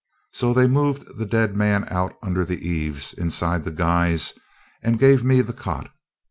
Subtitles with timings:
[0.33, 4.33] So they moved the dead man out under the eaves inside the guys,
[4.81, 5.91] and gave me the cot.